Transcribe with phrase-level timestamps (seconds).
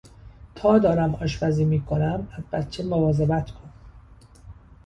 [0.55, 3.69] تا دارم آشپزی می کنم از بچه مواظبت کن.